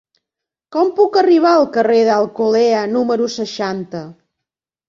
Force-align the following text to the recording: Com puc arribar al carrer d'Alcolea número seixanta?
Com 0.75 0.89
puc 0.99 1.19
arribar 1.21 1.51
al 1.57 1.67
carrer 1.77 1.99
d'Alcolea 2.09 2.81
número 2.97 3.29
seixanta? 3.37 4.03